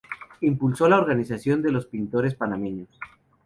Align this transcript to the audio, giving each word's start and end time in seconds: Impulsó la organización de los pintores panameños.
Impulsó 0.39 0.89
la 0.89 0.97
organización 0.97 1.61
de 1.61 1.71
los 1.71 1.85
pintores 1.85 2.33
panameños. 2.33 2.89